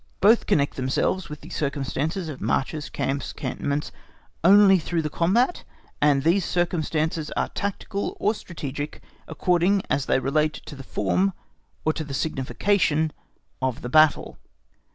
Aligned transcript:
Both 0.19 0.47
connect 0.47 0.77
themselves 0.77 1.29
with 1.29 1.41
the 1.41 1.51
circumstances 1.51 2.27
of 2.27 2.41
marches, 2.41 2.89
camps, 2.89 3.31
cantonments 3.33 3.91
only 4.43 4.79
through 4.79 5.03
the 5.03 5.11
combat, 5.11 5.63
and 6.01 6.23
these 6.23 6.43
circumstances 6.43 7.29
are 7.37 7.49
tactical 7.49 8.17
or 8.19 8.33
strategic 8.33 9.03
according 9.27 9.83
as 9.91 10.07
they 10.07 10.17
relate 10.17 10.53
to 10.65 10.75
the 10.75 10.81
form 10.81 11.33
or 11.85 11.93
to 11.93 12.03
the 12.03 12.15
signification 12.15 13.13
of 13.61 13.83
the 13.83 13.89
battle. 13.89 14.39